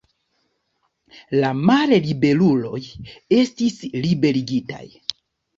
La 1.43 1.51
malliberuloj 1.67 2.81
estis 3.43 3.79
liberigitaj. 4.07 4.85